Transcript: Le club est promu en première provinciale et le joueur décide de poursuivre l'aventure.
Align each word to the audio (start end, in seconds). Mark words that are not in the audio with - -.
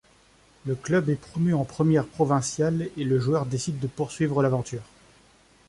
Le 0.65 0.73
club 0.73 1.09
est 1.09 1.15
promu 1.21 1.53
en 1.53 1.63
première 1.63 2.07
provinciale 2.07 2.89
et 2.97 3.03
le 3.03 3.19
joueur 3.19 3.45
décide 3.45 3.79
de 3.79 3.85
poursuivre 3.85 4.41
l'aventure. 4.41 4.81